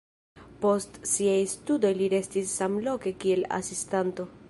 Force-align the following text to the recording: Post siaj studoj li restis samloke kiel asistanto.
Post 0.63 0.97
siaj 1.11 1.37
studoj 1.53 1.93
li 2.01 2.09
restis 2.17 2.57
samloke 2.63 3.17
kiel 3.25 3.49
asistanto. 3.63 4.33